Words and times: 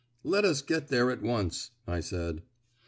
"Let 0.23 0.45
us 0.45 0.63
get 0.63 0.87
there 0.87 1.11
at 1.11 1.21
once," 1.21 1.69
I 1.85 1.99
said. 1.99 2.41